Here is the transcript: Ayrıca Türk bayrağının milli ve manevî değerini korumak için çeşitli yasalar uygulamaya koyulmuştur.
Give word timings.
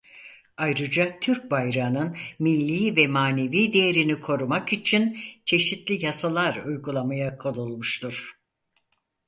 Ayrıca 0.57 1.19
Türk 1.19 1.51
bayrağının 1.51 2.15
milli 2.39 2.95
ve 2.95 3.07
manevî 3.07 3.73
değerini 3.73 4.19
korumak 4.19 4.73
için 4.73 5.17
çeşitli 5.45 6.05
yasalar 6.05 6.55
uygulamaya 6.63 7.37
koyulmuştur. 7.37 8.31